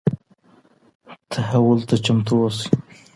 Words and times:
تحول 1.31 1.79
ته 1.87 1.95
چمتو 2.05 2.35
اوسئ. 2.43 2.65